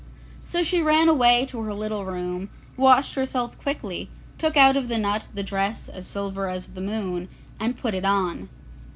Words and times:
So 0.43 0.63
she 0.63 0.81
ran 0.81 1.09
away 1.09 1.45
to 1.45 1.61
her 1.61 1.75
little 1.75 2.05
room, 2.05 2.49
washed 2.75 3.13
herself 3.13 3.61
quickly, 3.61 4.09
took 4.39 4.57
out 4.57 4.75
of 4.75 4.87
the 4.87 4.97
nut 4.97 5.25
the 5.35 5.43
dress 5.43 5.87
as 5.87 6.07
silver 6.07 6.47
as 6.49 6.69
the 6.69 6.81
moon 6.81 7.29
and 7.59 7.77
put 7.77 7.93
it 7.93 8.03
on. 8.03 8.49